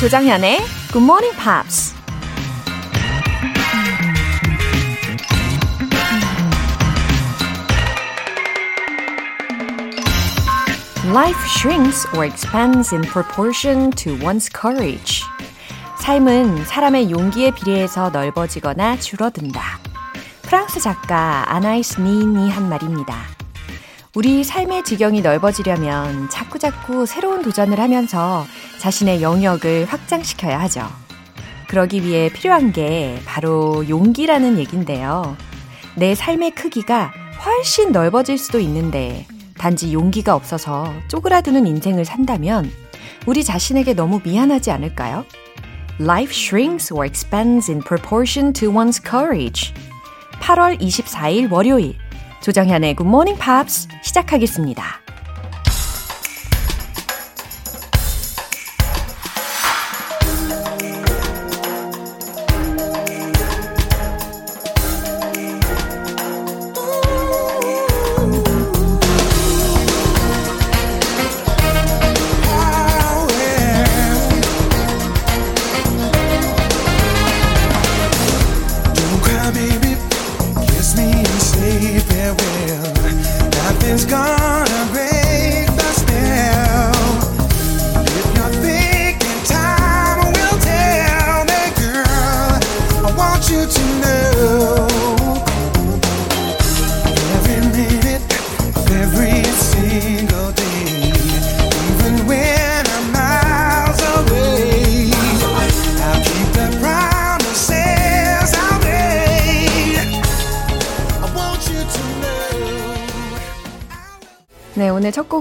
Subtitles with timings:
[0.00, 0.60] 조정현의
[0.92, 1.94] Good Morning Pops.
[11.04, 15.22] Life shrinks or expands in proportion to one's courage.
[15.98, 19.80] 삶은 사람의 용기에 비례해서 넓어지거나 줄어든다.
[20.40, 23.18] 프랑스 작가 아나이스 닌이 한 말입니다.
[24.16, 28.44] 우리 삶의 지경이 넓어지려면 자꾸자꾸 새로운 도전을 하면서
[28.80, 30.88] 자신의 영역을 확장시켜야 하죠.
[31.68, 35.36] 그러기 위해 필요한 게 바로 용기라는 얘긴데요.
[35.96, 37.12] 내 삶의 크기가
[37.44, 39.26] 훨씬 넓어질 수도 있는데
[39.58, 42.70] 단지 용기가 없어서 쪼그라드는 인생을 산다면
[43.26, 45.26] 우리 자신에게 너무 미안하지 않을까요?
[46.00, 49.74] Life shrinks or expands in proportion to one's courage.
[50.40, 51.96] 8월 24일 월요일
[52.40, 55.09] 조정현의 Good Morning Pops 시작하겠습니다.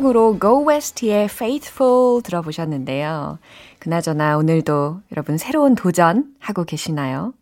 [0.09, 3.37] 오늘 첫 곡으로 Go West의 Faithful 들어보셨는데요.
[3.79, 7.33] 그나저나 오늘도 여러분 새로운 도전 하고 계시나요?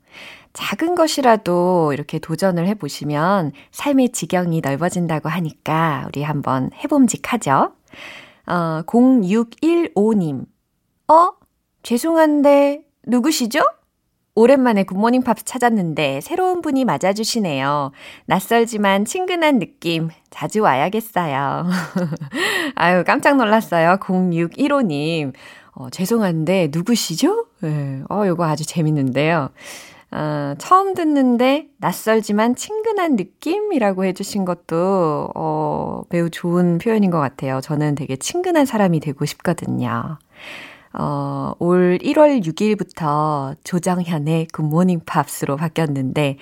[0.53, 7.71] 작은 것이라도 이렇게 도전을 해보시면 삶의 지경이 넓어진다고 하니까 우리 한번 해봄직하죠?
[8.47, 10.45] 어, 0615님.
[11.07, 11.31] 어?
[11.83, 13.61] 죄송한데, 누구시죠?
[14.37, 17.91] 오랜만에 굿모닝 팝스 찾았는데 새로운 분이 맞아주시네요.
[18.27, 20.09] 낯설지만 친근한 느낌.
[20.29, 21.65] 자주 와야겠어요.
[22.75, 23.97] 아유, 깜짝 놀랐어요.
[23.99, 25.33] 0615님.
[25.73, 27.47] 어, 죄송한데, 누구시죠?
[27.61, 29.49] 네, 어, 요거 아주 재밌는데요.
[30.11, 37.59] 어, 처음 듣는데 낯설지만 친근한 느낌이라고 해주신 것도, 어, 매우 좋은 표현인 것 같아요.
[37.59, 40.19] 저는 되게 친근한 사람이 되고 싶거든요.
[40.93, 46.37] 어, 올 1월 6일부터 조정현의 굿모닝 팝스로 바뀌었는데,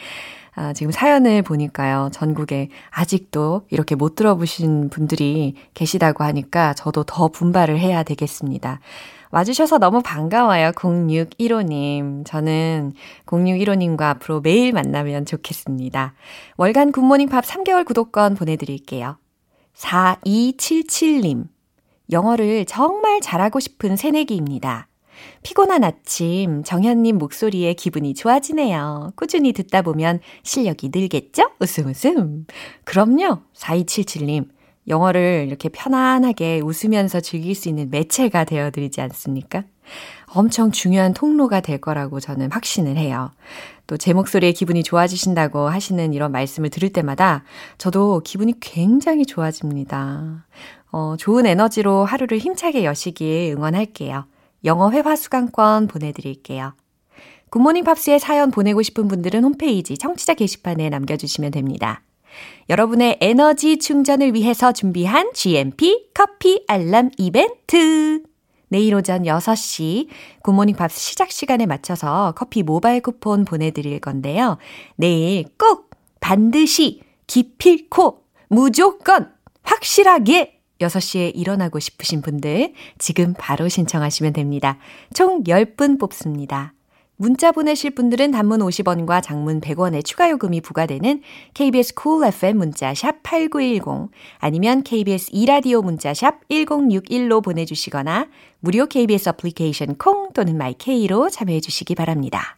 [0.55, 7.77] 아, 지금 사연을 보니까요, 전국에 아직도 이렇게 못 들어보신 분들이 계시다고 하니까 저도 더 분발을
[7.77, 8.79] 해야 되겠습니다.
[9.31, 12.25] 와주셔서 너무 반가워요, 0615님.
[12.25, 12.93] 저는
[13.25, 16.13] 0615님과 앞으로 매일 만나면 좋겠습니다.
[16.55, 19.17] 월간 굿모닝 팝 3개월 구독권 보내드릴게요.
[19.75, 21.54] 4277님.
[22.11, 24.87] 영어를 정말 잘하고 싶은 새내기입니다.
[25.43, 29.13] 피곤한 아침, 정현님 목소리에 기분이 좋아지네요.
[29.15, 31.51] 꾸준히 듣다 보면 실력이 늘겠죠?
[31.59, 32.45] 웃음 웃음.
[32.83, 33.39] 그럼요.
[33.55, 34.49] 4277님.
[34.87, 39.63] 영어를 이렇게 편안하게 웃으면서 즐길 수 있는 매체가 되어드리지 않습니까?
[40.27, 43.31] 엄청 중요한 통로가 될 거라고 저는 확신을 해요.
[43.87, 47.43] 또 제 목소리에 기분이 좋아지신다고 하시는 이런 말씀을 들을 때마다
[47.77, 50.45] 저도 기분이 굉장히 좋아집니다.
[50.97, 54.27] 어, 좋은 에너지로 하루를 힘차게 여시길 응원할게요.
[54.63, 56.73] 영어 회화 수강권 보내드릴게요.
[57.49, 62.01] 굿모닝 팝스에 사연 보내고 싶은 분들은 홈페이지 청취자 게시판에 남겨주시면 됩니다.
[62.69, 68.23] 여러분의 에너지 충전을 위해서 준비한 GMP 커피 알람 이벤트.
[68.69, 70.07] 내일 오전 6시
[70.43, 74.59] 굿모닝 팝스 시작 시간에 맞춰서 커피 모바일 쿠폰 보내드릴 건데요.
[74.95, 75.89] 내일 꼭
[76.21, 79.33] 반드시 기필코 무조건
[79.63, 84.77] 확실하게 6시에 일어나고 싶으신 분들 지금 바로 신청하시면 됩니다.
[85.13, 86.73] 총 10분 뽑습니다.
[87.17, 91.21] 문자 보내실 분들은 단문 50원과 장문 100원의 추가 요금이 부과되는
[91.53, 98.27] KBS cool FM 문자 샵 8910 아니면 KBS 2라디오 문자 샵 1061로 보내 주시거나
[98.59, 102.57] 무료 KBS 애플리케이션 콩 또는 my K로 참여해 주시기 바랍니다.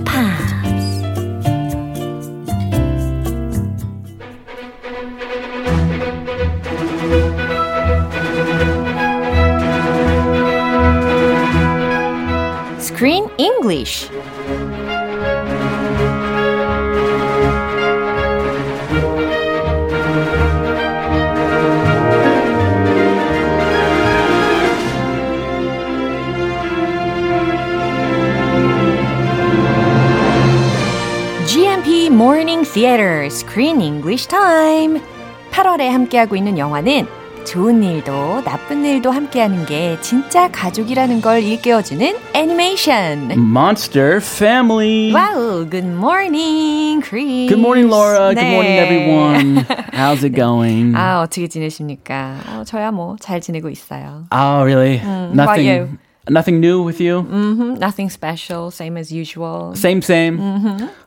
[13.41, 14.07] English.
[32.11, 35.01] Morning Theater Screen English Time.
[35.49, 37.07] 8월에 함께하고 있는 영화는
[37.51, 43.29] 좋은 일도 나쁜 일도 함께하는 게 진짜 가족이라는 걸 일깨워주는 애니메이션.
[43.33, 45.11] Monster Family.
[45.13, 47.49] 와우, good morning, Chris.
[47.49, 48.33] Good morning, Laura.
[48.33, 48.85] Good morning, 네.
[48.85, 49.65] everyone.
[49.91, 50.95] How's it going?
[50.95, 52.37] 아, 어떻게 지내십니까?
[52.47, 54.27] 어, 저야 뭐 잘 지내고 있어요.
[54.31, 54.99] oh, really?
[54.99, 55.97] about Nothing.
[56.20, 56.20] you?
[56.28, 57.22] Nothing new with you?
[57.22, 59.76] Mhm, nothing special, same as usual.
[59.76, 60.40] Same, same.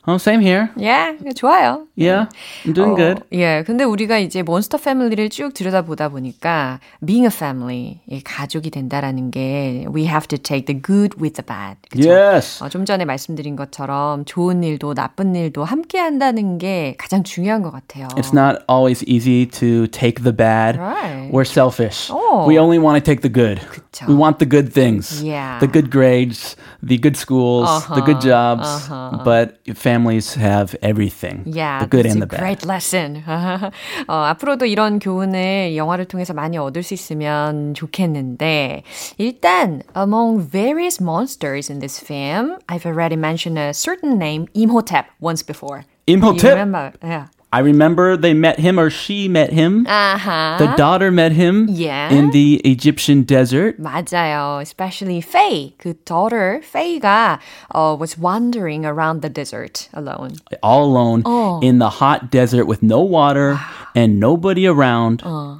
[0.08, 0.70] Oh, same here.
[0.78, 1.84] Yeah, 좋아요.
[1.94, 2.24] Yeah,
[2.64, 3.22] I'm doing 어, good.
[3.30, 9.30] 예, 근데 우리가 이제 몬스터 패밀리를 쭉 들여다보다 보니까 being a family, 이 가족이 된다라는
[9.30, 11.76] 게 we have to take the good with the bad.
[11.90, 12.08] 그쵸?
[12.10, 12.64] Yes.
[12.64, 17.70] 어, 좀 전에 말씀드린 것처럼 좋은 일도 나쁜 일도 함께 한다는 게 가장 중요한 것
[17.70, 18.08] 같아요.
[18.16, 20.78] It's not always easy to take the bad.
[20.80, 21.30] Right.
[21.30, 22.08] We're selfish.
[22.10, 22.46] Oh.
[22.48, 23.60] We only want to take the good.
[23.60, 24.06] 그쵸.
[24.08, 25.03] We want the good things.
[25.22, 25.58] Yeah.
[25.60, 28.64] The good grades, the good schools, the good jobs.
[28.66, 29.22] uh-huh.
[29.24, 31.42] But families have everything.
[31.46, 32.40] Yeah, the good that's and a the bad.
[32.40, 33.22] great lesson.
[34.08, 38.82] 어, 앞으로도 이런 교훈을 영화를 통해서 많이 얻을 수 있으면 좋겠는데
[39.18, 45.42] 일단 among various monsters in this film, I've already mentioned a certain name, Imhotep, once
[45.42, 45.84] before.
[46.06, 46.56] You Imhotep.
[46.56, 46.92] remember?
[47.02, 47.26] Yeah.
[47.54, 49.84] I remember they met him or she met him.
[49.86, 50.56] 아하.
[50.58, 52.08] The daughter met him Yeah.
[52.08, 53.80] in the Egyptian desert.
[53.82, 54.62] 맞아요.
[54.62, 57.40] Especially Faye, 그 daughter Faye가
[57.74, 60.36] uh, was wandering around the desert alone.
[60.62, 61.58] all alone Oh.
[61.60, 63.58] in the hot desert with no water
[63.96, 65.22] and nobody around.
[65.26, 65.56] Uh.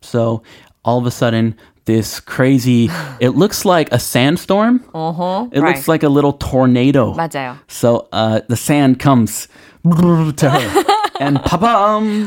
[0.00, 0.42] So
[0.86, 1.54] all of a sudden,
[1.84, 2.88] this crazy,
[3.20, 4.80] it looks like a sandstorm.
[4.94, 5.48] Uh-huh.
[5.52, 7.12] It looks like a little tornado.
[7.12, 7.58] 맞아요.
[7.68, 9.48] So uh, the sand comes
[9.84, 10.84] to her.
[11.20, 11.66] and papa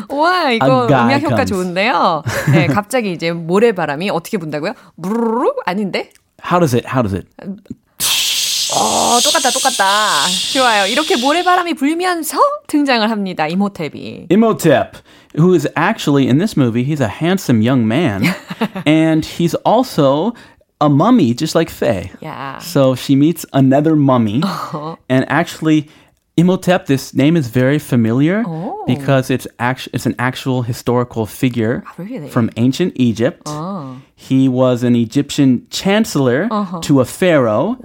[0.10, 1.50] 와, 이거 A guy 음향 효과 comes.
[1.50, 2.24] 좋은데요.
[2.52, 4.74] 네, 갑자기 이제 모래바람이 어떻게 분다고요?
[5.02, 6.10] 부르르 아닌데?
[6.44, 7.28] how does it, how does it?
[8.72, 10.28] 어, 똑같다, 똑같다.
[10.54, 10.86] 좋아요.
[10.86, 12.38] 이렇게 모래바람이 불면서
[12.68, 13.48] 등장을 합니다.
[13.48, 14.28] 이모탭이.
[14.32, 14.98] Imhotep,
[15.36, 18.24] who is actually in this movie, he's a handsome young man.
[18.86, 20.34] and he's also
[20.80, 22.12] a mummy, just like Faye.
[22.22, 22.60] Yeah.
[22.60, 24.42] So she meets another mummy.
[25.10, 25.90] And actually,
[26.37, 28.83] Imhotep, this name is very familiar oh.
[28.89, 32.29] because it's act- it's an actual historical figure oh, really?
[32.29, 33.43] from ancient Egypt.
[33.47, 34.03] Oh.
[34.17, 36.81] He was an Egyptian chancellor uh-huh.
[36.81, 37.77] to a pharaoh.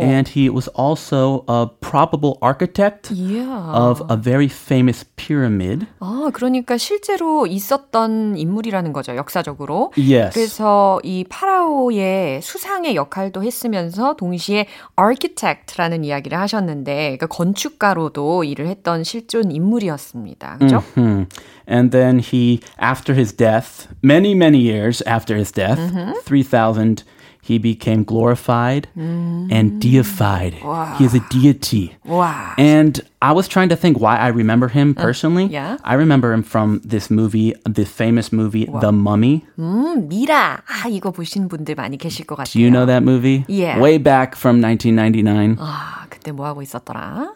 [0.00, 3.70] And he was also a probable architect Yeah.
[3.72, 5.86] of a very famous pyramid.
[6.00, 9.92] 아, 그러니까 실제로 있었던 인물이라는 거죠, 역사적으로.
[9.96, 10.34] Yes.
[10.34, 14.66] 그래서 이 파라오의 수상의 역할도 했으면서 동시에
[14.98, 20.58] architect라는 이야기를 하셨는데, 그러니까 건축가로도 일을 했던 실존 인물이었습니다.
[20.58, 20.82] 그죠?
[20.96, 21.26] Hmm.
[21.68, 25.78] And then he, after his death, many, many years after his death,
[26.24, 27.04] 3000,
[27.51, 30.53] he became glorified and deified.
[30.97, 31.85] He is a deity.
[32.05, 32.53] 와.
[32.57, 35.45] And I was trying to think why I remember him personally.
[35.45, 35.77] yeah.
[35.83, 39.45] I remember him from this movie, the famous movie, The Mummy.
[39.59, 40.61] 음, 미라.
[40.65, 42.51] 아, 이거 보신 분들 많이 계실 것 같아요.
[42.51, 43.45] Do you know that movie?
[43.47, 43.79] Yeah.
[43.79, 45.57] Way back from 1999.
[45.59, 47.33] 아, 그때 뭐 하고 있었더라?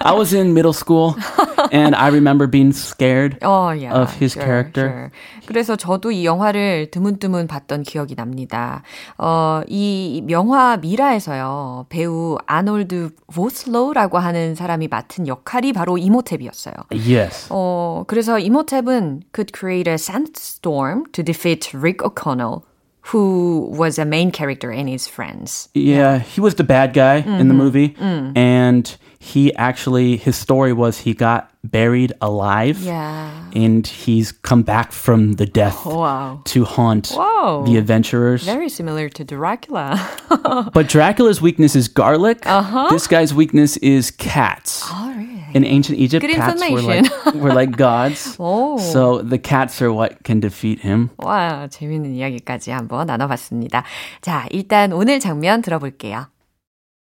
[0.00, 1.14] I was in middle school
[1.72, 4.88] and I remember being scared 어, yeah, of his sure, character.
[4.88, 5.10] sure.
[5.46, 8.82] 그래서 저도 이 영화를 드문드문 봤던 기억이 납니다.
[9.18, 16.73] 어, 이 명화 미라에서요, 배우 아놀드 보슬로우라고 하는 사람이 맡은 역할이 바로 이모탭이었어요.
[16.91, 17.47] Yes.
[17.49, 22.63] 어, 그래서 이모탭은 could create a sandstorm to defeat Rick O'Connell,
[23.11, 25.69] who was a main character and his friends.
[25.73, 27.57] Yeah, he was the bad guy in the Mm-hmm.
[27.57, 27.89] movie.
[27.99, 28.37] Mm.
[28.37, 32.79] And he actually, his story was he got buried alive.
[32.81, 33.29] Yeah.
[33.53, 36.41] And he's come back from the death Wow.
[36.45, 37.63] to haunt Wow.
[37.65, 38.43] the adventurers.
[38.43, 39.99] Very similar to Dracula.
[40.73, 42.41] But Dracula's weakness is garlic.
[42.89, 44.83] This guy's weakness is cats.
[44.89, 45.29] oh, really?
[45.53, 47.11] In ancient Egypt, Good cats were information.
[47.25, 48.37] like, were like gods.
[48.39, 48.77] Oh.
[48.79, 51.09] So the cats are what can defeat him.
[51.19, 53.83] 와, 재밌는 이야기까지 한번 나눠봤습니다.
[54.21, 56.27] 자, 일단 오늘 장면 들어볼게요.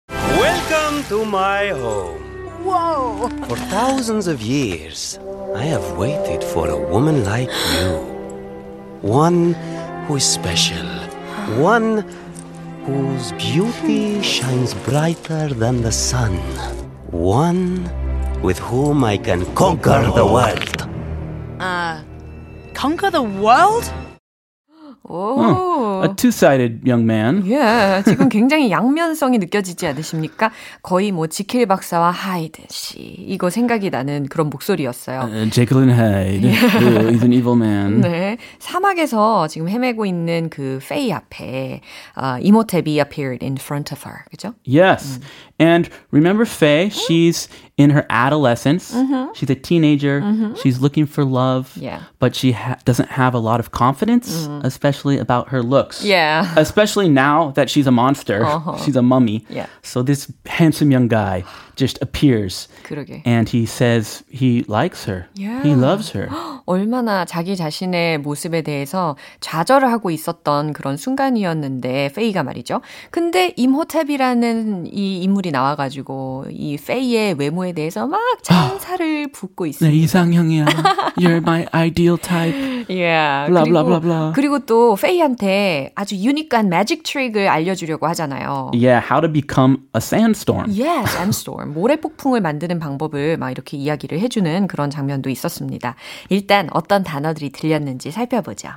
[0.09, 2.22] Welcome to my home.
[2.64, 3.28] Whoa!
[3.50, 5.20] For thousands of years,
[5.54, 7.90] I have waited for a woman like you.
[9.02, 9.54] One
[10.06, 10.88] who is special.
[11.60, 12.08] One
[12.86, 16.38] whose beauty shines brighter than the sun.
[17.12, 17.90] One
[18.42, 20.90] with whom I can conquer the world.
[21.60, 22.02] Uh,
[22.74, 23.92] conquer the world?
[25.13, 26.03] 오.
[26.05, 27.43] A two-sided young man.
[27.47, 30.51] 예, 지금 굉장히 양면성이 느껴지지 않으십니까?
[30.83, 35.21] 거의 뭐 지킬 박사와 하이드 씨 이거 생각이 나는 그런 목소리였어요.
[35.31, 36.45] Uh, Jekyll and Hyde.
[36.45, 38.01] Uh, he's an evil man.
[38.01, 41.81] 네, 사막에서 지금 헤매고 있는 그 페이 앞에
[42.17, 44.55] uh, 이모테비 appeared in front of her, 그죠?
[44.65, 45.19] Yes.
[45.59, 48.95] And remember Faye, she's in her adolescence.
[49.35, 50.23] She's a teenager.
[50.63, 51.73] She's looking for love.
[51.77, 52.03] Yeah.
[52.21, 56.04] But she ha- doesn't have a lot of confidence, especially about her looks.
[56.04, 56.48] Yeah.
[56.58, 58.46] Especially now that she's a monster.
[58.84, 59.46] She's a mummy.
[59.50, 59.68] Yeah.
[59.82, 61.44] So this handsome young guy
[61.76, 63.24] just appears 그러게.
[63.26, 65.26] and he says he likes her.
[65.36, 65.76] He Yeah.
[65.76, 66.30] loves her.
[66.66, 72.82] 얼마나 자기 자신의 모습에 대해서 좌절을 하고 있었던 그런 순간이었는데 페이가 말이죠.
[73.10, 79.96] 근데 임호탭이라는 이 인물이 나와 가지고 이 페이의 외모에 대해서 막 찬사를 붓고 내 있습니다.
[80.04, 80.66] 이상형이야.
[81.18, 82.56] You're my ideal type.
[82.88, 83.50] Yeah.
[83.50, 84.32] Blah, 그리고, blah, blah, blah.
[84.36, 88.72] 그리고 또 페이한테 아주 유니크한 매직 트릭을 알려주려고 하잖아요.
[88.74, 90.68] Yeah, how to become a sandstorm.
[90.70, 91.74] Yes, sandstorm.
[91.74, 95.96] 모래 폭풍을 만드는 방법을 막 이렇게 이야기를 해주는 그런 장면도 있었습니다.
[96.30, 98.70] 일단 어떤 단어들이 들렸는지 살펴보죠.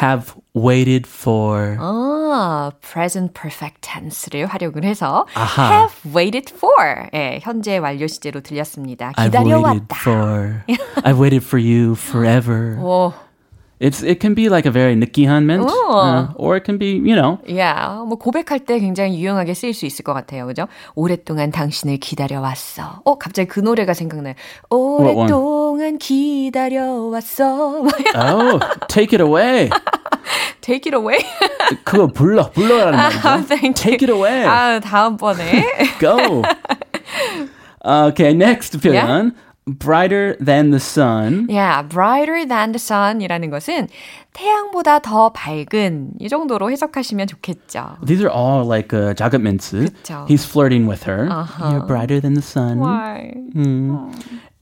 [0.00, 1.76] Have waited for.
[1.80, 5.72] 아, present perfect tense를 활용을 해서 아하.
[5.72, 9.10] have waited for 예, 현재 완료 시제로 들렸습니다.
[9.16, 9.96] I've waited 기다려왔다.
[9.98, 10.62] for.
[11.02, 12.78] I've waited for you forever.
[12.78, 13.12] 오,
[13.80, 17.16] It's it can be like a very 느끼한 ment, uh, or it can be you
[17.16, 20.46] know 야, 뭐 고백할 때 굉장히 유용하게 쓰일 수 있을 것 같아요.
[20.46, 20.68] 그죠?
[20.94, 23.00] 오랫동안 당신을 기다려왔어.
[23.04, 24.34] 어, 갑자기 그 노래가 생각나요.
[24.68, 27.86] 오랫동안 기다려왔어.
[28.16, 29.70] oh take it away.
[30.60, 31.18] Take it away.
[31.84, 33.28] 그거 불러 불러라는 말이죠.
[33.62, 33.72] You.
[33.74, 34.44] Take it away.
[34.44, 35.64] 아, 다음번에.
[35.98, 36.42] Go.
[37.82, 39.34] okay, next 표현.
[39.78, 41.46] Brighter than the sun.
[41.48, 43.88] Yeah, brighter than the sun이라는 것은
[44.32, 47.96] 태양보다 더 밝은 이 정도로 해석하시면 좋겠죠.
[48.04, 49.84] These are all like uh, 멘트.
[49.84, 50.26] 그쵸.
[50.28, 51.28] He's flirting with her.
[51.28, 52.78] You're brighter than the sun.
[52.78, 53.32] Why?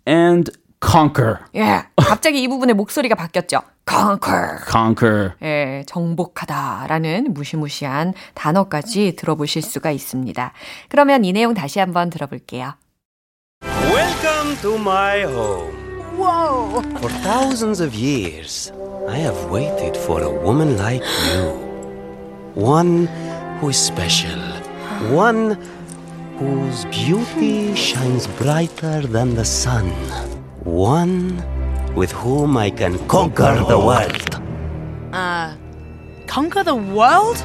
[0.06, 0.50] And
[0.80, 1.38] conquer.
[1.54, 3.60] 예, 갑자기 이 부분에 목소리가 바뀌었죠.
[3.88, 4.58] conquer.
[4.70, 5.32] Conquer.
[5.42, 10.52] 예, 정복하다라는 무시무시한 단어까지 들어보실 수가 있습니다.
[10.88, 12.74] 그러면 이 내용 다시 한번 들어볼게요.
[13.88, 15.74] Welcome to my home.
[16.18, 16.82] Whoa!
[17.00, 18.70] For thousands of years,
[19.08, 21.44] I have waited for a woman like you.
[22.54, 23.06] One
[23.58, 24.38] who is special.
[25.10, 25.56] One
[26.38, 29.88] whose beauty shines brighter than the sun.
[30.64, 31.42] One
[31.94, 34.34] with whom I can conquer the world.
[35.14, 35.56] Uh,
[36.26, 37.42] conquer the world?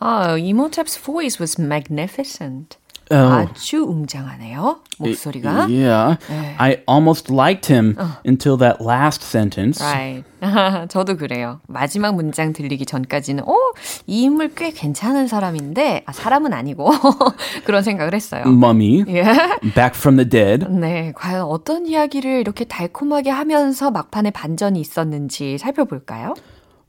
[0.00, 2.78] Oh, Imhotep's voice was magnificent.
[3.10, 3.48] Oh.
[3.48, 4.80] 아주 웅장하네요.
[4.98, 5.68] 목소리가.
[5.68, 6.18] Yeah.
[6.58, 7.96] I almost liked him
[8.26, 9.80] until that last sentence.
[9.82, 10.24] Right.
[10.88, 11.60] 저도 그래요.
[11.68, 13.54] 마지막 문장 들리기 전까지는 어,
[14.06, 16.90] 이 인물 꽤 괜찮은 사람인데 아, 사람은 아니고
[17.64, 18.42] 그런 생각을 했어요.
[18.46, 19.22] Mummy, 예.
[19.74, 20.66] back from the dead.
[20.68, 26.34] 네, 과연 어떤 이야기를 이렇게 달콤하게 하면서 막판에 반전이 있었는지 살펴볼까요?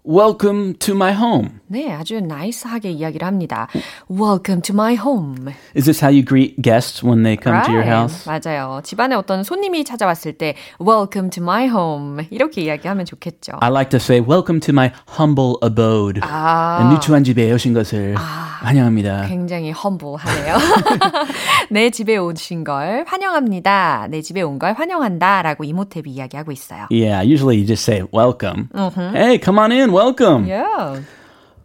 [0.05, 1.59] Welcome to my home.
[1.67, 3.67] 네, 아주 나이스하게 이야기를 합니다.
[4.09, 5.53] Welcome to my home.
[5.75, 7.91] Is this how you greet guests when they come to your Right.
[7.91, 8.25] house?
[8.25, 8.79] 맞아요.
[8.83, 13.57] 집안에 어떤 손님이 찾아왔을 때 Welcome to my home 이렇게 이야기하면 좋겠죠.
[13.61, 16.21] I like to say welcome to my humble abode.
[16.23, 16.89] 아.
[16.93, 19.27] 누추한 집에 오신 것을 환영합니다.
[19.27, 20.57] 굉장히 humble하네요.
[21.69, 24.07] 내 집에 오신 걸 환영합니다.
[24.09, 26.87] 내 집에 온 걸 환영한다라고 이모탭이 이야기하고 있어요.
[26.89, 28.69] Yeah, usually you just say welcome.
[29.13, 30.45] Hey, come on in, welcome.
[30.45, 31.03] Yeah.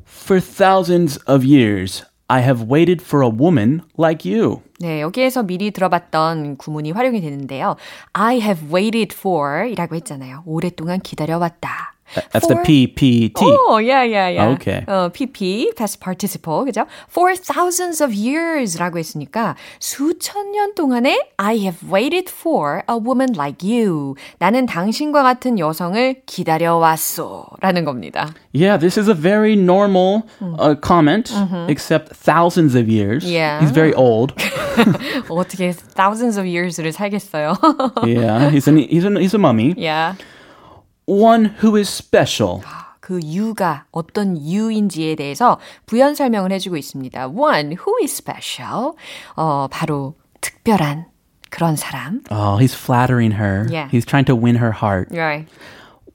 [0.05, 4.63] For thousands of years, I have waited for a woman like you.
[4.81, 7.77] 네, 여기에서 미리 들어봤던 구문이 활용이 되는데요.
[8.13, 10.43] I have waited for 이라고 했잖아요.
[10.47, 11.94] 오랫동안 기다려왔다.
[12.34, 13.38] That's For- the PPT.
[13.46, 14.50] 오, yeah, yeah, yeah.
[14.56, 14.84] Okay.
[14.88, 16.88] 어, PP, past participle, 그죠?
[17.08, 23.62] For thousands of years라고 했으니까 수천 년 동안에 I have waited for a woman like
[23.62, 24.16] you.
[24.40, 27.46] 나는 당신과 같은 여성을 기다려왔어.
[27.62, 28.34] 라는 겁니다.
[28.54, 30.24] Yeah, this is a very normal
[30.58, 31.32] uh, comment,
[31.70, 33.24] except thousands of years.
[33.24, 33.62] Yeah.
[33.62, 34.34] He's very old.
[35.30, 37.54] 어떻게 thousands of years를 살겠어요?
[38.04, 39.76] yeah, he's, an, he's, an, he's a mummy.
[39.78, 40.16] yeah.
[41.06, 42.62] One who is special.
[43.00, 47.28] 그 유가 어떤 유인지에 대해서 부연 설명을 해주고 있습니다.
[47.30, 48.94] One who is special.
[49.36, 51.08] 어, 바로 특별한
[51.50, 52.22] 그런 사람.
[52.30, 53.66] Oh, he's flattering her.
[53.72, 53.90] Yeah.
[53.90, 55.10] He's trying to win her heart.
[55.12, 55.48] Right.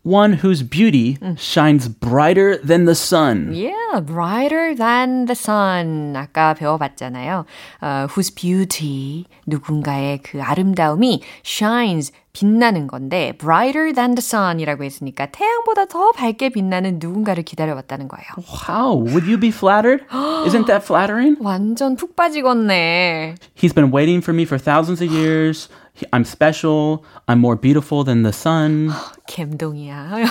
[0.05, 3.53] one whose beauty shines brighter than the sun.
[3.55, 6.15] Yeah, brighter than the sun.
[6.15, 7.47] 아까 배워봤잖아요.
[7.81, 15.87] 어, whose beauty, 누군가의 그 아름다움이 shines, 빛나는 건데 brighter than the sun이라고 했으니까 태양보다
[15.87, 18.27] 더 밝게 빛나는 누군가를 기다려봤다는 거예요.
[18.69, 20.05] How would you be flattered?
[20.45, 21.37] Isn't that flattering?
[21.41, 23.37] 완전 푹 빠지겠네.
[23.55, 25.69] He's been waiting for me for thousands of years.
[25.95, 27.05] He- I'm special.
[27.29, 28.91] I'm more beautiful than the sun.
[29.31, 30.27] 감동이야.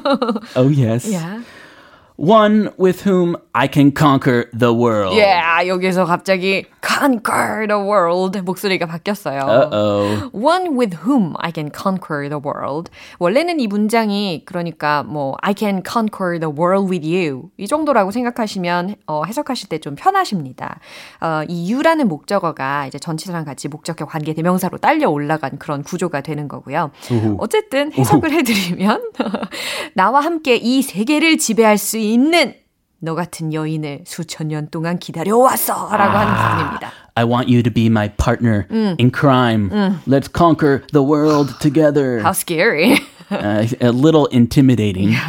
[0.57, 1.07] Oh, yes.
[1.07, 1.41] yeah.
[2.17, 5.16] One with whom I can conquer the world.
[5.16, 9.40] Yeah, 여기서 갑자기 conquer the world 목소리가 바뀌었어요.
[9.42, 10.30] Uh-oh.
[10.32, 12.90] One with whom I can conquer the world.
[13.18, 18.94] 원래는 이 문장이 그러니까 뭐 I can conquer the world with you 이 정도라고 생각하시면
[19.08, 20.78] 어, 해석하실 때 좀 편하십니다.
[21.20, 26.46] 어, 이 you라는 목적어가 이제 전치사랑 같이 목적격 관계 대명사로 딸려 올라간 그런 구조가 되는
[26.48, 26.90] 거고요.
[27.38, 29.10] 어쨌든 해석을 해드리면
[29.94, 32.54] 나와 함께 이 세계를 지배할 수 있는
[32.99, 36.91] 너 같은 여인을 수천 년 동안 기다려왔어 라고 하는 부분입니다.
[37.15, 39.69] I want you to be my partner in crime.
[40.07, 42.19] Let's conquer the world together.
[42.19, 42.99] How scary.
[43.31, 45.15] Uh, a little intimidating.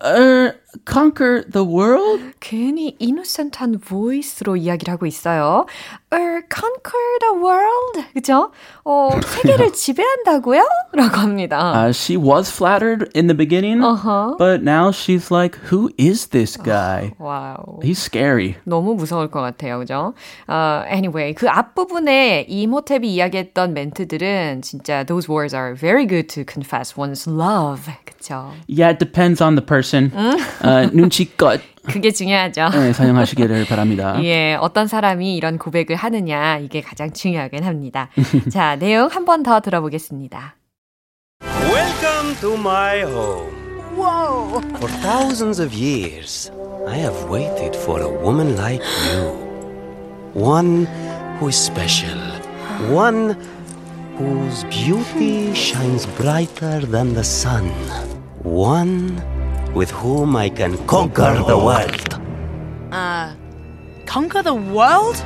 [0.00, 0.52] Uh,
[0.86, 2.22] conquer the world?
[2.40, 5.66] 괜히 이노센트한 보이스로 이야기를 하고 있어요.
[6.12, 8.04] Er, conquer the world.
[8.14, 8.50] 그죠?
[8.84, 10.62] 어, 세계를 지배한다고요?
[10.94, 11.72] 라고 합니다.
[11.74, 14.34] Uh, she was flattered in the beginning, Uh-huh.
[14.38, 17.12] but now she's like, who is this guy?
[17.18, 17.80] 와우.
[17.82, 18.56] He's scary.
[18.66, 19.78] 너무 무서울 것 같아요.
[19.78, 20.14] 그죠?
[20.48, 26.94] 어, anyway, 그 앞부분에 이모탭이 이야기했던 멘트들은 진짜 those words are very good to confess
[26.98, 27.88] one's love.
[28.04, 28.52] 그쵸?
[28.68, 30.12] Yeah, it depends on the person.
[30.67, 32.69] Uh, 눈치껏 그게 중요하죠.
[32.69, 34.21] 네, 사용하시기를 바랍니다.
[34.23, 38.09] 예, 어떤 사람이 이런 고백을 하느냐, 이게 가장 중요하긴 합니다.
[38.51, 40.55] 자, 내용 한 번 더 들어보겠습니다.
[41.41, 43.53] Welcome to my home.
[43.95, 44.61] Whoa!
[44.77, 46.51] For thousands of years,
[46.87, 49.31] I have waited for a woman like you.
[50.33, 50.85] One
[51.39, 52.17] who is special.
[52.91, 53.35] One
[54.19, 57.71] whose beauty shines brighter than the sun.
[58.43, 59.17] One
[59.73, 62.19] with whom I can conquer the world.
[62.91, 63.33] Uh,
[64.05, 65.23] conquer the world?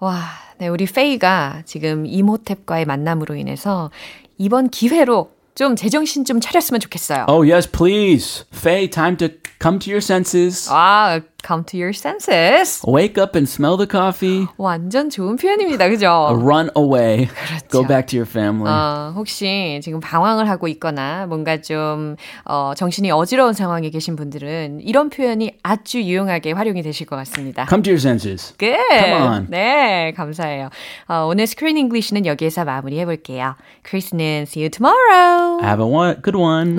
[0.00, 0.22] 와,
[0.58, 3.90] 네, 우리 페이가 지금 이모탭과의 만남으로 인해서
[4.38, 7.26] 이번 기회로 좀 제정신 좀 차렸으면 좋겠어요.
[7.28, 8.44] Oh, yes, please.
[8.54, 9.28] Faye, time to
[9.60, 10.68] come to your senses.
[10.70, 12.82] 아, come to your senses.
[12.86, 14.46] Wake up and smell the coffee.
[14.56, 15.88] 완전 좋은 표현입니다.
[15.88, 16.28] 그죠?
[16.42, 17.26] Run away.
[17.70, 17.86] Go 그렇죠.
[17.86, 18.68] back to your family.
[18.72, 25.10] 어, 혹시 지금 방황을 하고 있거나 뭔가 좀 어, 정신이 어지러운 상황에 계신 분들은 이런
[25.10, 27.66] 표현이 아주 유용하게 활용이 되실 것 같습니다.
[27.68, 28.54] Come to your senses.
[28.58, 28.76] Good.
[28.98, 29.46] Come on.
[29.48, 30.70] 네, 감사해요.
[31.08, 33.54] 어, 오늘 Screen English는 여기에서 마무리해 볼게요.
[33.82, 35.62] 크리스는 see you tomorrow.
[35.62, 36.76] Have a one, good one.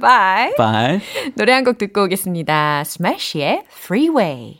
[0.00, 0.52] Bye.
[0.56, 1.00] Bye.
[1.36, 2.80] 노래 한 곡 듣고 오겠습니다.
[2.86, 3.64] Smash의
[4.10, 4.59] Freeway.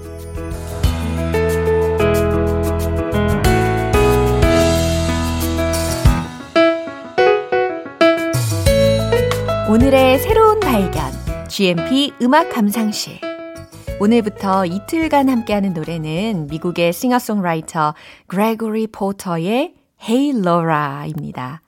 [9.71, 11.01] 오늘의 새로운 발견
[11.47, 13.21] GMP 음악 감상실
[14.01, 17.95] 오늘부터 이틀간 함께하는 노래는 미국의 싱어송라이터
[18.27, 21.61] 그레고리 포터의 Hey Laura입니다.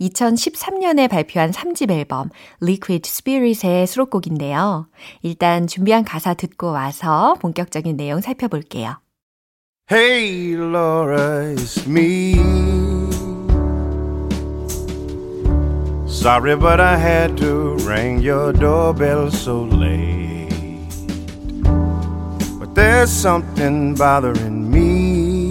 [0.00, 2.30] 2013년에 발표한 3집 앨범
[2.62, 4.88] Liquid Spirit의 수록곡인데요.
[5.20, 8.96] 일단 준비한 가사 듣고 와서 본격적인 내용 살펴볼게요.
[9.92, 13.11] Hey, Laura, it's me.
[16.21, 20.49] Sorry, but I had to ring your doorbell so late.
[22.59, 25.49] But there's something bothering me.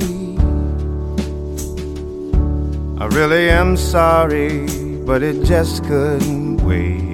[2.98, 4.66] I really am sorry,
[5.04, 7.06] but it just couldn't wait.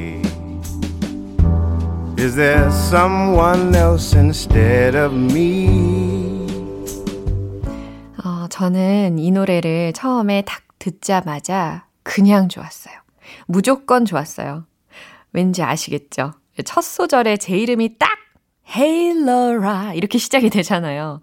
[2.19, 6.47] Is there someone else instead of me?
[8.25, 12.95] 어, 저는 이 노래를 처음에 딱 듣자마자 그냥 좋았어요.
[13.48, 14.66] 무조건 좋았어요.
[15.34, 16.34] 왠지 아시겠죠?
[16.66, 18.10] 첫 소절에 제 이름이 딱
[18.70, 21.22] Hey Laura 이렇게 시작이 되잖아요.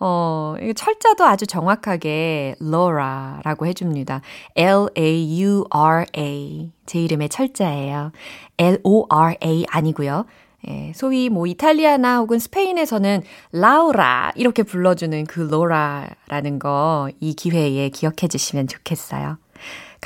[0.00, 4.22] 어, 철자도 아주 정확하게 Laura라고 해줍니다.
[4.56, 8.12] L-A-U-R-A 제 이름의 철자예요.
[8.58, 10.24] L-O-R-A 아니고요.
[10.68, 18.26] 예, 소위 뭐 이탈리아나 혹은 스페인에서는 라우라 이렇게 불러주는 그 로라라는 거 이 기회에 기억해
[18.28, 19.36] 주시면 좋겠어요.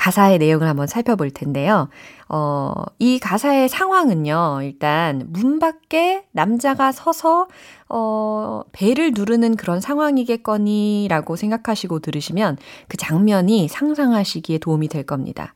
[0.01, 1.87] 가사의 내용을 한번 살펴볼 텐데요.
[2.27, 7.47] 어, 이 가사의 상황은요, 일단 문 밖에 남자가 서서,
[7.87, 15.53] 어, 벨을 누르는 그런 상황이겠거니 라고 생각하시고 들으시면 그 장면이 상상하시기에 도움이 될 겁니다.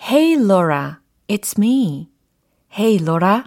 [0.00, 0.96] Hey Laura,
[1.28, 2.08] it's me.
[2.72, 3.42] Hey Laura,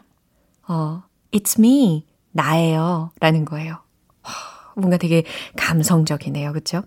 [0.67, 2.05] 어, it's me.
[2.33, 3.09] 나예요.
[3.19, 3.79] 라는 거예요.
[4.21, 5.23] 하, 뭔가 되게
[5.57, 6.53] 감성적이네요.
[6.53, 6.83] 그쵸?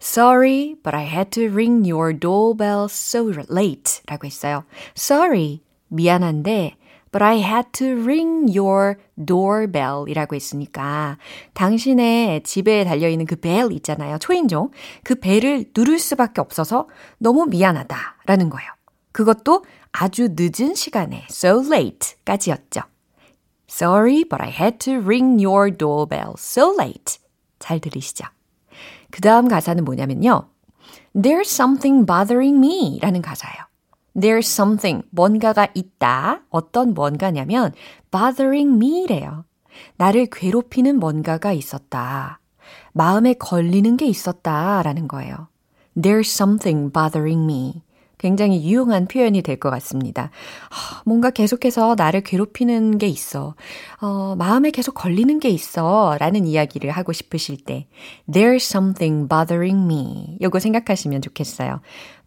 [0.00, 4.02] Sorry, but I had to ring your doorbell so late.
[4.06, 4.64] 라고 했어요.
[4.96, 6.76] Sorry, 미안한데,
[7.12, 11.18] but I had to ring your doorbell 이라고 했으니까,
[11.54, 14.18] 당신의 집에 달려있는 그 벨 있잖아요.
[14.18, 14.70] 초인종.
[15.02, 17.96] 그 벨을 누를 수밖에 없어서 너무 미안하다.
[18.26, 18.70] 라는 거예요.
[19.12, 22.82] 그것도 아주 늦은 시간에, so late 까지였죠.
[23.68, 27.18] Sorry, but I had to ring your doorbell so late.
[27.58, 28.26] 잘 들으시죠?
[29.16, 30.46] 그 다음 가사는 뭐냐면요.
[31.14, 33.56] There's something bothering me 라는 가사예요.
[34.14, 36.42] There's something, 뭔가가 있다.
[36.50, 37.72] 어떤 뭔가냐면
[38.10, 39.46] bothering me래요.
[39.96, 42.40] 나를 괴롭히는 뭔가가 있었다.
[42.92, 44.82] 마음에 걸리는 게 있었다.
[44.82, 45.48] 라는 거예요.
[45.96, 47.82] There's something bothering me.
[48.18, 50.30] 굉장히 유용한 표현이 될 것 같습니다.
[51.04, 53.54] 뭔가 계속해서 나를 괴롭히는 게 있어.
[54.00, 56.16] 어, 마음에 계속 걸리는 게 있어.
[56.18, 57.86] 라는 이야기를 하고 싶으실 때,
[58.30, 60.38] there's something bothering me.
[60.42, 61.80] 요거 생각하시면 좋겠어요.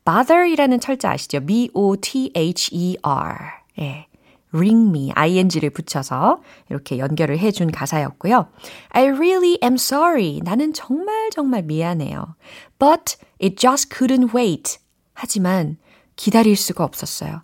[0.05, 1.39] bother 이라는 철자 아시죠?
[1.45, 3.35] B-O-T-H-E-R.
[3.81, 4.05] 예.
[4.51, 8.47] ring me, ing를 붙여서 이렇게 연결을 해준 가사였고요.
[8.89, 10.39] I really am sorry.
[10.43, 12.35] 나는 정말 정말 미안해요.
[12.79, 14.79] But it just couldn't wait.
[15.21, 15.75] 하지만
[16.15, 17.41] 기다릴 수가 없었어요.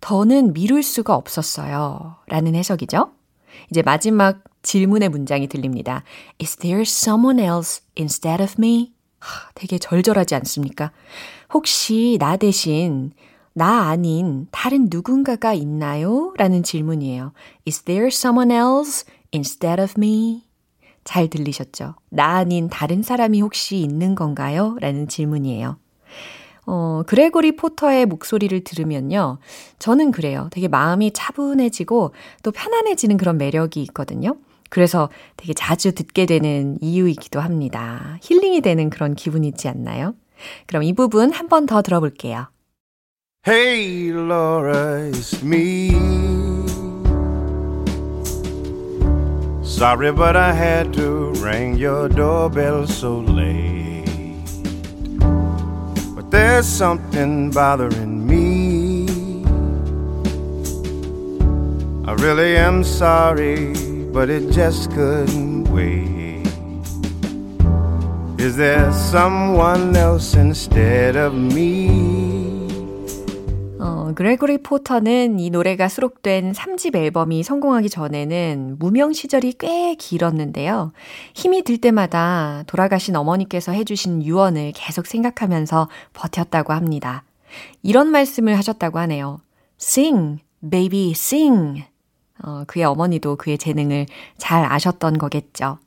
[0.00, 2.14] 더는 미룰 수가 없었어요.
[2.28, 3.10] 라는 해석이죠.
[3.70, 6.04] 이제 마지막 질문의 문장이 들립니다.
[6.40, 8.92] Is there someone else instead of me?
[9.18, 10.92] 하, 되게 절절하지 않습니까?
[11.52, 13.10] 혹시 나 대신
[13.52, 16.32] 나 아닌 다른 누군가가 있나요?
[16.36, 17.32] 라는 질문이에요.
[17.66, 19.04] Is there someone else
[19.34, 20.44] instead of me?
[21.02, 21.96] 잘 들리셨죠?
[22.10, 24.76] 나 아닌 다른 사람이 혹시 있는 건가요?
[24.80, 25.78] 라는 질문이에요.
[26.70, 29.38] 어, 그레고리 포터의 목소리를 들으면요.
[29.78, 30.48] 저는 그래요.
[30.52, 34.36] 되게 마음이 차분해지고 또 편안해지는 그런 매력이 있거든요.
[34.68, 38.18] 그래서 되게 자주 듣게 되는 이유이기도 합니다.
[38.20, 40.14] 힐링이 되는 그런 기분이 있지 않나요?
[40.66, 42.48] 그럼 이 부분 한 번 더 들어볼게요.
[43.46, 45.92] Hey, Laura, it's me.
[49.62, 53.97] Sorry, but I had to ring your doorbell so late.
[56.30, 59.08] There's something bothering me.
[62.06, 63.72] I really am sorry,
[64.12, 66.46] but it just couldn't wait.
[68.38, 72.07] Is there someone else instead of me?
[73.88, 80.92] 어, 그레고리 포터는 이 노래가 수록된 3집 앨범이 성공하기 전에는 무명 시절이 꽤 길었는데요.
[81.34, 87.24] 힘이 들 때마다 돌아가신 어머니께서 해주신 유언을 계속 생각하면서 버텼다고 합니다.
[87.82, 89.40] 이런 말씀을 하셨다고 하네요.
[89.80, 91.84] Sing, baby, sing.
[92.44, 94.04] 어, 그의 어머니도 그의 재능을
[94.36, 95.78] 잘 아셨던 거겠죠.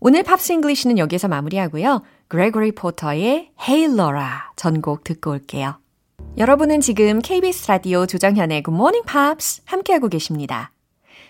[0.00, 2.02] 오늘 Pops English는 여기서 마무리하고요.
[2.28, 5.83] 그레고리 포터의 Hey Laura 전곡 듣고 올게요.
[6.36, 10.72] 여러분은 지금 KBS 라디오 조정현의 Good Morning Pops 함께하고 계십니다.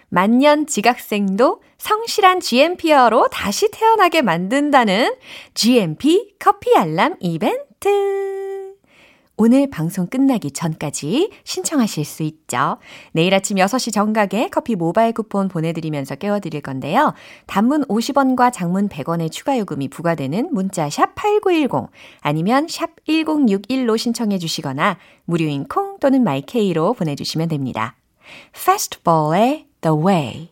[0.09, 5.15] 만년 지각생도 성실한 GMP어로 다시 태어나게 만든다는
[5.53, 8.44] GMP 커피 알람 이벤트.
[9.37, 12.79] 오늘 방송 끝나기 전까지 신청하실 수 있죠.
[13.13, 17.15] 내일 아침 6시 정각에 커피 모바일 쿠폰 보내드리면서 깨워드릴 건데요.
[17.47, 24.99] 단문 50원과 장문 100원의 추가 요금이 부과되는 문자 샵 8910 아니면 샵 1061로 신청해 주시거나
[25.25, 27.97] 무료인 콩 또는 마이케이로 보내주시면 됩니다.
[28.55, 30.51] Fastball의 The Way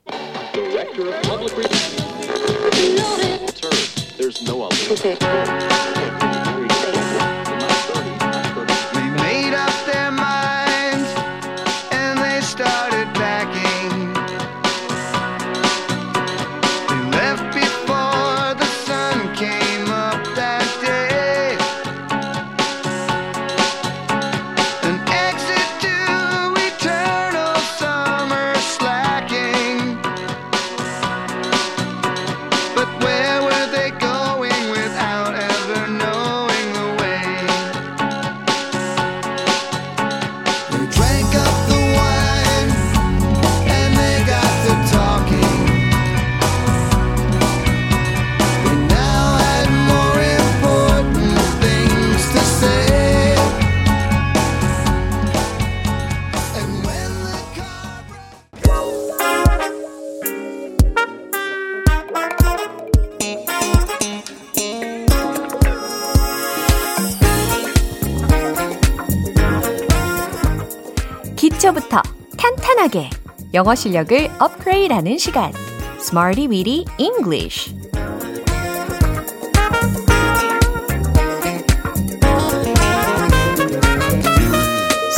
[73.54, 75.52] 영어 실력을 업그레이드하는 시간
[75.98, 77.74] Smarty Weedy English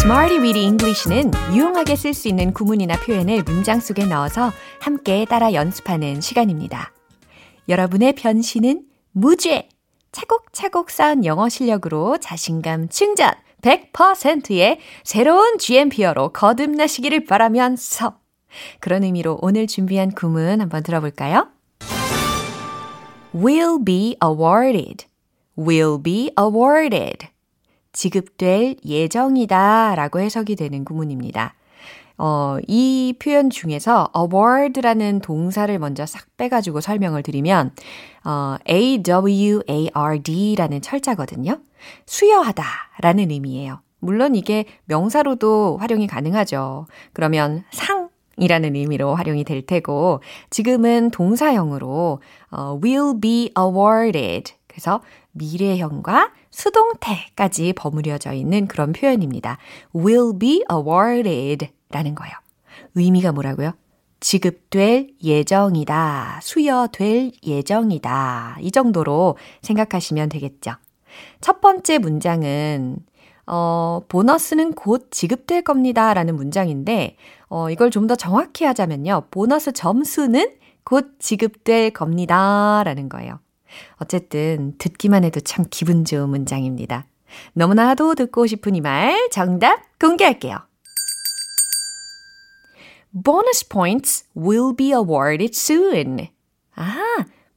[0.00, 6.20] Smarty Weedy English는 유용하게 쓸 수 있는 구문이나 표현을 문장 속에 넣어서 함께 따라 연습하는
[6.20, 6.92] 시간입니다.
[7.68, 9.68] 여러분의 변신은 무죄!
[10.10, 13.30] 차곡차곡 쌓은 영어 실력으로 자신감 충전
[13.62, 18.23] 100%의 새로운 GMP어로 거듭나시기를 바라면서
[18.80, 21.48] 그런 의미로 오늘 준비한 구문 한번 들어볼까요?
[23.34, 25.06] will be awarded,
[25.58, 27.28] will be awarded.
[27.92, 31.54] 지급될 예정이다 라고 해석이 되는 구문입니다.
[32.16, 37.72] 어, 이 표현 중에서 award라는 동사를 먼저 싹 빼가지고 설명을 드리면,
[38.24, 41.58] 어, award라는 철자거든요.
[42.06, 42.64] 수여하다
[43.00, 43.80] 라는 의미예요.
[43.98, 46.86] 물론 이게 명사로도 활용이 가능하죠.
[47.12, 50.20] 그러면 상 이라는 의미로 활용이 될 테고,
[50.50, 52.20] 지금은 동사형으로,
[52.50, 54.54] 어, will be awarded.
[54.66, 55.00] 그래서
[55.32, 59.58] 미래형과 수동태까지 버무려져 있는 그런 표현입니다.
[59.94, 62.34] will be awarded 라는 거예요.
[62.94, 63.72] 의미가 뭐라고요?
[64.20, 66.40] 지급될 예정이다.
[66.42, 68.58] 수여될 예정이다.
[68.60, 70.72] 이 정도로 생각하시면 되겠죠.
[71.40, 72.96] 첫 번째 문장은
[73.46, 76.14] 어, 보너스는 곧 지급될 겁니다.
[76.14, 77.16] 라는 문장인데,
[77.54, 79.28] 어, 이걸 좀 더 정확히 하자면요.
[79.30, 82.82] 보너스 점수는 곧 지급될 겁니다.
[82.84, 83.38] 라는 거예요.
[83.98, 87.06] 어쨌든 듣기만 해도 참 기분 좋은 문장입니다.
[87.52, 90.58] 너무나도 듣고 싶은 이 말 정답 공개할게요.
[93.12, 96.26] Bonus points will be awarded soon.
[96.74, 96.98] 아,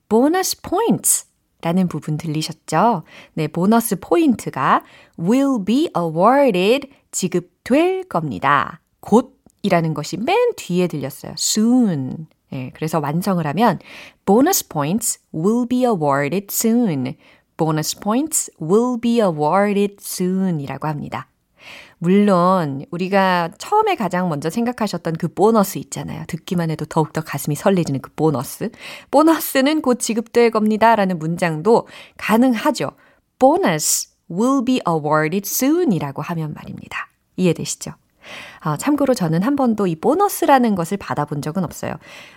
[0.08, 1.26] bonus points
[1.62, 3.02] 라는 부분 들리셨죠?
[3.34, 4.84] 네, 보너스 포인트가
[5.20, 8.82] will be awarded 지급될 겁니다.
[9.00, 9.37] 곧
[9.68, 11.34] 이라는 것이 맨 뒤에 들렸어요.
[11.38, 12.28] soon.
[12.54, 13.80] 예, 그래서 완성을 하면
[14.26, 17.16] bonus points will be awarded soon.
[17.58, 21.28] bonus points will be awarded soon 이라고 합니다.
[22.00, 26.24] 물론 우리가 처음에 가장 먼저 생각하셨던 그 보너스 있잖아요.
[26.28, 28.70] 듣기만 해도 더욱더 가슴이 설레지는 그 보너스.
[29.12, 30.96] 보너스는 곧 지급될 겁니다.
[30.96, 32.92] 라는 문장도 가능하죠.
[33.38, 37.10] bonus will be awarded soon 이라고 하면 말입니다.
[37.36, 37.92] 이해되시죠?
[38.60, 41.94] 아, 참고로 저는 한 번도 이 보너스라는 것을 받아본 적은 없어요.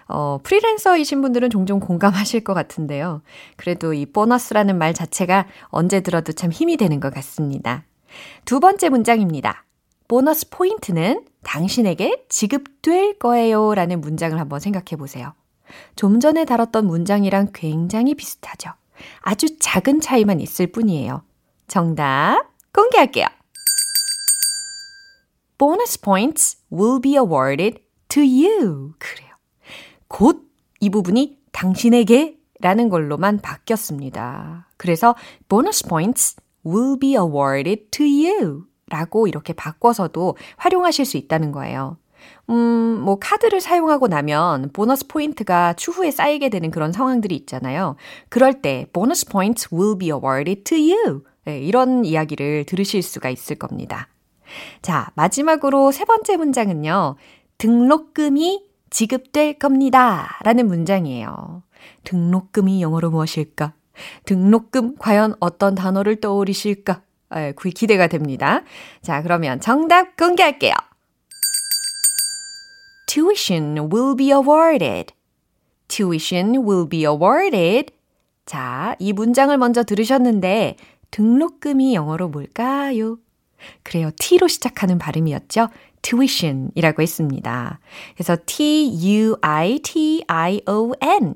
[0.08, 3.22] 어, 프리랜서이신 분들은 종종 공감하실 것 같은데요.
[3.56, 7.84] 그래도 이 보너스라는 말 자체가 언제 들어도 참 힘이 되는 것 같습니다.
[8.44, 9.64] 두 번째 문장입니다.
[10.08, 15.34] 보너스 포인트는 당신에게 지급될 거예요 라는 문장을 한번 생각해 보세요.
[15.94, 18.70] 좀 전에 다뤘던 문장이랑 굉장히 비슷하죠.
[19.20, 21.22] 아주 작은 차이만 있을 뿐이에요.
[21.68, 23.26] 정답 공개할게요.
[25.60, 28.94] Bonus points will be awarded to you.
[28.98, 29.28] 그래요.
[30.08, 34.68] 곧 이 부분이 당신에게 라는 걸로만 바뀌었습니다.
[34.78, 35.14] 그래서
[35.50, 41.98] bonus points will be awarded to you 라고 이렇게 바꿔서도 활용하실 수 있다는 거예요.
[42.48, 47.96] 음, 뭐, 카드를 사용하고 나면 보너스 포인트가 추후에 쌓이게 되는 그런 상황들이 있잖아요.
[48.30, 51.24] 그럴 때, bonus points will be awarded to you.
[51.44, 54.08] 네, 이런 이야기를 들으실 수가 있을 겁니다.
[54.82, 57.16] 자, 마지막으로 세 번째 문장은요.
[57.58, 60.38] 등록금이 지급될 겁니다.
[60.42, 61.62] 라는 문장이에요.
[62.04, 63.74] 등록금이 영어로 무엇일까?
[64.24, 67.02] 등록금 과연 어떤 단어를 떠올리실까?
[67.30, 68.62] 아, 그 기대가 됩니다.
[69.02, 70.74] 자, 그러면 정답 공개할게요.
[73.06, 75.14] Tuition will be awarded.
[75.88, 77.92] Tuition will be awarded.
[78.46, 80.76] 자, 이 문장을 먼저 들으셨는데
[81.10, 83.18] 등록금이 영어로 뭘까요?
[83.82, 84.10] 그래요.
[84.18, 85.68] T로 시작하는 발음이었죠.
[86.02, 87.78] tuition이라고 했습니다.
[88.14, 89.34] 그래서 T-U-I-T-I-O-N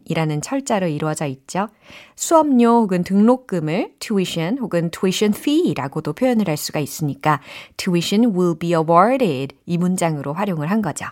[0.05, 1.69] 이라는 철자로 이루어져 있죠.
[2.17, 7.41] 수업료 혹은 등록금을 tuition 혹은 tuition fee라고도 표현을 할 수가 있으니까
[7.77, 11.07] tuition will be awarded 이 문장으로 활용을 한 거죠.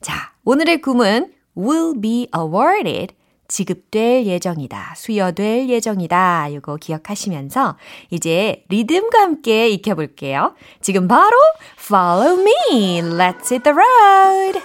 [0.00, 3.14] 자, 오늘의 구문 will be awarded
[3.48, 6.48] 지급될 예정이다, 수여될 예정이다.
[6.48, 7.76] 이거 기억하시면서
[8.10, 10.54] 이제 리듬과 함께 익혀볼게요.
[10.82, 11.36] 지금 바로
[11.78, 13.00] follow me.
[13.00, 14.60] Let's hit the road.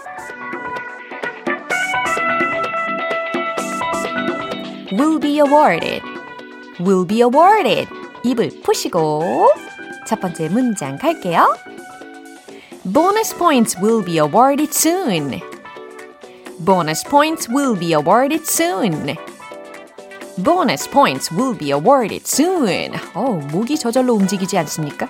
[4.93, 6.04] will be awarded.
[6.80, 7.88] will be awarded.
[8.24, 9.48] 입을 푸시고
[10.06, 11.56] 첫 번째 문장 갈게요.
[12.84, 15.39] Bonus points will be awarded soon.
[16.62, 19.16] Bonus points will be awarded soon.
[20.38, 22.92] Bonus points will be awarded soon.
[23.14, 25.09] 어, 목이 저절로 움직이지 않습니까?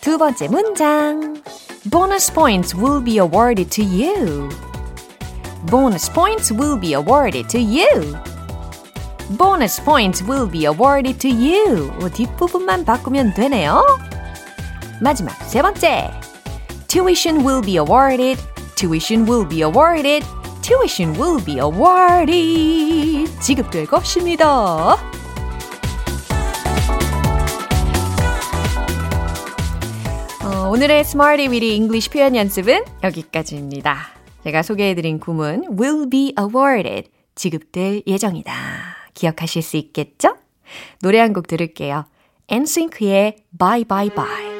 [0.00, 1.42] 두 번째 문장.
[1.90, 4.48] Bonus points will be awarded to you.
[5.66, 8.16] Bonus points will be awarded to you.
[9.30, 11.90] Bonus points will be awarded to you.
[12.00, 13.84] 어, 뒷부분만 바꾸면 되네요.
[15.00, 16.10] 마지막 세 번째.
[16.88, 18.38] Tuition will be awarded.
[18.76, 20.24] Tuition will be awarded.
[20.71, 23.29] Tuition will be awarded.
[23.41, 24.95] 지급될 것입니다.
[30.43, 33.97] 어, 오늘의 Smarty Weedy English 표현 연습은 여기까지입니다.
[34.45, 37.09] 제가 소개해드린 구문 will be awarded.
[37.35, 38.53] 지급될 예정이다.
[39.13, 40.35] 기억하실 수 있겠죠?
[41.01, 42.05] 노래 한 곡 들을게요.
[42.49, 44.50] NSYNC의 Bye Bye Bye.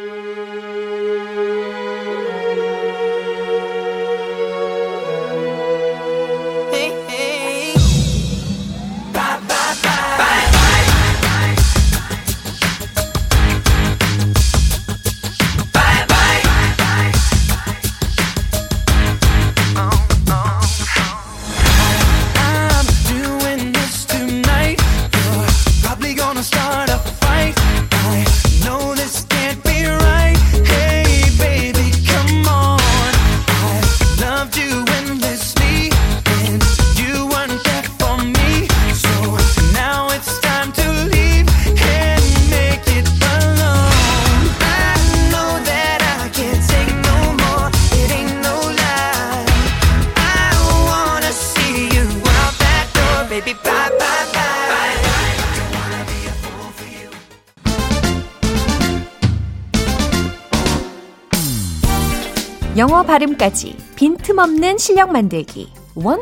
[63.12, 65.70] 발음까지 빈틈없는 실력 만들기.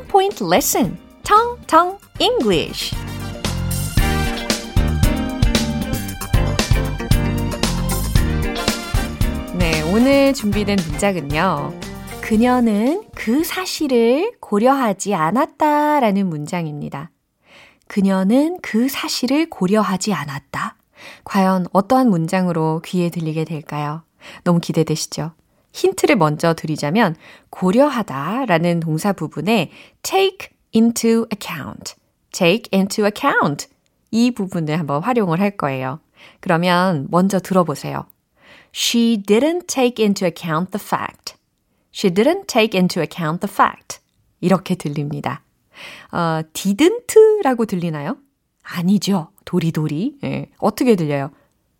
[0.08, 0.98] Point lesson.
[1.22, 2.96] Tong Tong English.
[9.60, 11.80] 네, 오늘 준비된 문장은요.
[12.22, 17.12] 그녀는 그 사실을 고려하지 않았다 라는 문장입니다.
[17.86, 20.76] 그녀는 그 사실을 고려하지 않았다.
[21.24, 24.02] 과연 어떠한 문장으로 귀에 들리게 될까요?
[24.44, 25.34] 너무 기대되시죠?
[25.72, 27.16] 힌트를 먼저 드리자면
[27.50, 31.96] 고려하다 라는 동사 부분에 take into account,
[32.32, 33.68] take into account
[34.12, 36.00] 이 부분을 한번 활용을 할 거예요.
[36.40, 38.06] 그러면 먼저 들어보세요.
[38.74, 41.36] She didn't take into account the fact.
[41.94, 44.00] She didn't take into account the fact.
[44.42, 45.44] 이렇게 들립니다.
[46.12, 48.18] 어, didn't라고 들리나요?
[48.64, 49.30] 아니죠.
[49.46, 50.20] 도리도리.
[50.24, 50.48] 예.
[50.60, 51.32] 어떻게 들려요?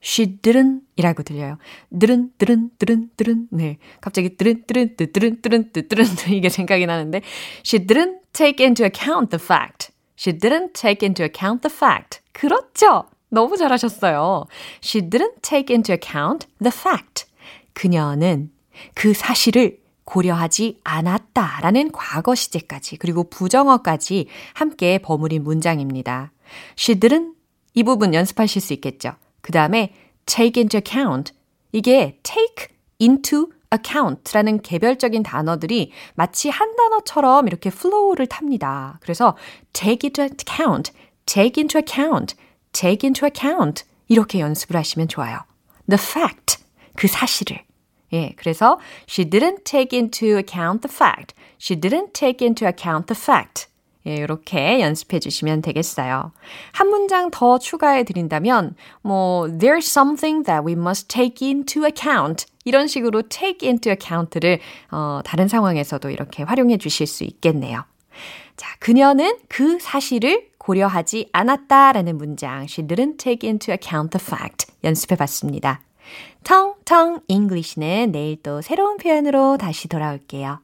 [0.02, 1.58] Didn't 이라고 들려요.
[1.98, 3.48] 드른, 드른, 드른, 드른.
[3.52, 3.78] 네.
[4.02, 6.06] 갑자기 드른, 드른, 드른, 드른, 드른.
[6.34, 7.22] 이게 생각이 나는데.
[7.66, 9.92] She didn't take into account the fact.
[10.18, 12.22] She didn't take into account the fact.
[12.32, 13.06] 그렇죠.
[13.30, 14.46] 너무 잘하셨어요.
[14.84, 17.26] She didn't take into account the fact.
[17.74, 18.52] 그녀는
[18.94, 26.32] 그 사실을 고려하지 않았다 라는 과거 시제까지 그리고 부정어까지 함께 버무린 문장입니다.
[26.78, 27.34] She didn't
[27.76, 29.14] 이 부분 연습하실 수 있겠죠.
[29.42, 29.94] 그 다음에
[30.26, 31.34] take into account
[31.72, 32.68] 이게 take
[33.02, 39.00] into account라는 개별적인 단어들이 마치 한 단어처럼 이렇게 플로우를 탑니다.
[39.02, 39.38] 그래서
[39.74, 40.92] take into account,
[41.26, 42.36] take into account,
[42.74, 45.40] take into account 이렇게 연습을 하시면 좋아요.
[45.88, 46.64] The fact,
[46.96, 47.64] 그 사실을.
[48.12, 51.36] 예, 그래서 she didn't take into account the fact.
[51.62, 53.69] She didn't take into account the fact.
[54.10, 56.32] 예, 이렇게 연습해 주시면 되겠어요.
[56.72, 62.46] 한 문장 더 추가해 드린다면, 뭐, there's something that we must take into account.
[62.66, 64.60] 이런 식으로 take into account를,
[64.92, 67.84] 어, 다른 상황에서도 이렇게 활용해 주실 수 있겠네요.
[68.58, 72.64] 자, 그녀는 그 사실을 고려하지 않았다라는 문장.
[72.64, 74.68] She didn't take into account the fact.
[74.84, 75.82] 연습해 봤습니다.
[76.44, 80.60] 텅텅 English는 내일 또 새로운 표현으로 다시 돌아올게요.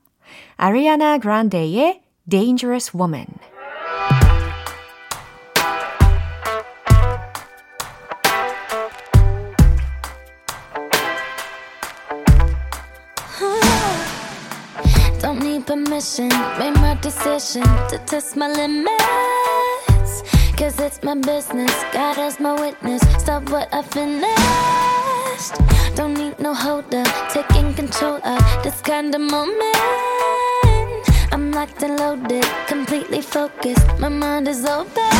[0.57, 3.39] 아리아나 그란데의 Dangerous Woman.
[15.19, 20.23] Don't need permission, made my decision to test my limits.
[20.57, 23.03] Cause it's my business, God as my witness.
[23.21, 25.53] Stop what I finished.
[25.95, 30.34] Don't need no holder, taking control of this kind of moment.
[31.35, 33.99] I'm locked and loaded, completely focused.
[33.99, 35.11] My mind is open.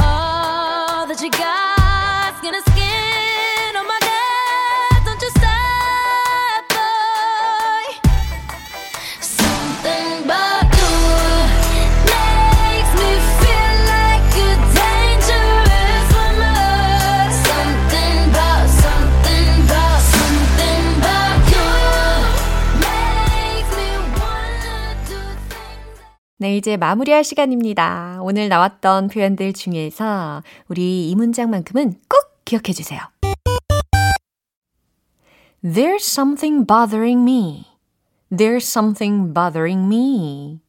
[0.00, 2.62] All that you got's gonna
[26.40, 28.20] 네, 이제 마무리할 시간입니다.
[28.22, 33.00] 오늘 나왔던 표현들 중에서 우리 이 문장만큼은 꼭 기억해 주세요.
[35.64, 37.66] There's something bothering me.
[38.30, 40.60] There's something bothering me.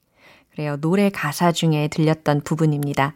[0.49, 0.78] 그래요.
[0.78, 3.13] 노래 가사 중에 들렸던 부분입니다.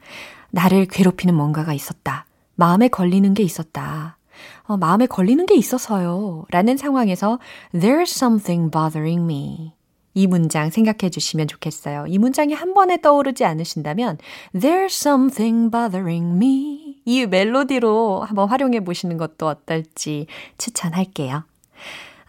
[0.51, 2.27] 나를 괴롭히는 뭔가가 있었다.
[2.53, 4.19] 마음에 걸리는 게 있었다.
[4.65, 6.45] 어, 마음에 걸리는 게 있어서요.
[6.51, 7.39] 라는 상황에서
[7.73, 9.73] There's something bothering me.
[10.14, 12.05] 이 문장 생각해 주시면 좋겠어요.
[12.07, 14.18] 이 문장이 한 번에 떠오르지 않으신다면
[14.53, 21.43] There's something bothering me 이 멜로디로 한번 활용해 보시는 것도 어떨지 추천할게요.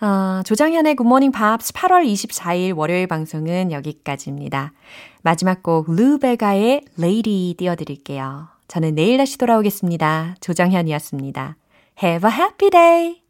[0.01, 4.73] 아, 조장현의 굿모닝 팝스 8월 24일 월요일 방송은 여기까지입니다.
[5.23, 8.49] 마지막 곡 루베가의 Lady 띄워드릴게요.
[8.69, 10.37] 저는 내일 다시 돌아오겠습니다.
[10.41, 11.57] 조장현이었습니다.
[12.03, 13.21] Have a happy day!